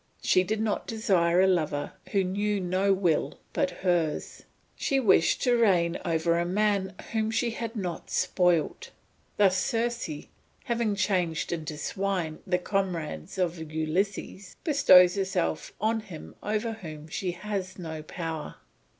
[0.23, 4.45] She did not desire a lover who knew no will but hers.
[4.75, 8.89] She wished to reign over a man whom she had not spoilt.
[9.37, 10.09] Thus Circe,
[10.63, 17.33] having changed into swine the comrades of Ulysses, bestowed herself on him over whom she
[17.33, 18.55] had no power.